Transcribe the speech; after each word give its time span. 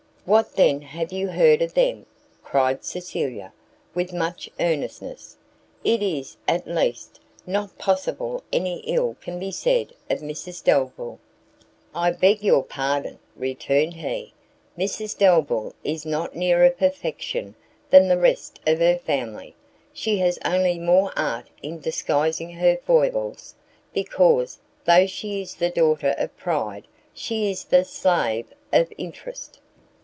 "What 0.23 0.53
then 0.55 0.81
have 0.83 1.11
you 1.11 1.29
heard 1.29 1.63
of 1.63 1.73
them?" 1.73 2.05
cried 2.43 2.85
Cecilia, 2.85 3.53
with 3.95 4.13
much 4.13 4.51
earnestness: 4.59 5.35
"It 5.83 6.03
is, 6.03 6.37
at 6.47 6.67
least, 6.67 7.19
not 7.47 7.75
possible 7.79 8.43
any 8.53 8.77
ill 8.81 9.15
can 9.19 9.39
be 9.39 9.49
said 9.51 9.93
of 10.11 10.19
Mrs 10.19 10.63
Delvile." 10.63 11.17
"I 11.95 12.11
beg 12.11 12.43
your 12.43 12.61
pardon," 12.63 13.17
returned 13.35 13.95
he. 13.95 14.31
"Mrs 14.77 15.17
Delvile 15.17 15.73
is 15.83 16.05
not 16.05 16.35
nearer 16.35 16.69
perfection 16.69 17.55
than 17.89 18.07
the 18.07 18.19
rest 18.19 18.59
of 18.67 18.77
her 18.77 18.99
family, 18.99 19.55
she 19.91 20.19
has 20.19 20.37
only 20.45 20.77
more 20.77 21.11
art 21.17 21.47
in 21.63 21.79
disguising 21.79 22.53
her 22.53 22.77
foibles; 22.77 23.55
because, 23.91 24.59
tho' 24.85 25.07
she 25.07 25.41
is 25.41 25.55
the 25.55 25.71
daughter 25.71 26.13
of 26.19 26.37
pride, 26.37 26.85
she 27.11 27.49
is 27.49 27.63
the 27.65 27.83
slave 27.83 28.53
of 28.71 28.93
interest." 28.99 29.57